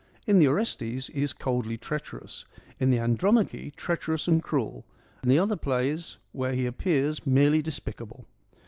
In 0.25 0.39
the 0.39 0.47
Orestes 0.47 1.11
he 1.13 1.21
is 1.21 1.31
coldly 1.31 1.77
treacherous, 1.77 2.43
in 2.79 2.89
the 2.89 2.97
Andromache 2.97 3.71
treacherous 3.75 4.27
and 4.27 4.41
cruel, 4.41 4.83
in 5.21 5.29
the 5.29 5.37
other 5.37 5.55
plays 5.55 6.17
where 6.31 6.53
he 6.53 6.65
appears 6.65 7.23
merely 7.23 7.61
despicable. 7.61 8.25